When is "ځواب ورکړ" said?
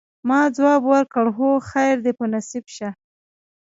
0.55-1.25